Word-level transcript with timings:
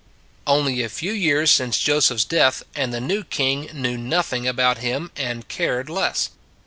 Only 0.47 0.81
a 0.81 0.89
few 0.89 1.11
years 1.11 1.51
since 1.51 1.77
Joseph 1.77 2.15
s 2.15 2.23
death 2.25 2.63
and 2.73 2.91
the 2.91 2.99
new 2.99 3.23
King 3.23 3.69
knew 3.71 3.97
nothing 3.99 4.47
about 4.47 4.79
him 4.79 5.11
and 5.15 5.47
cared 5.47 5.91
less. 5.91 6.31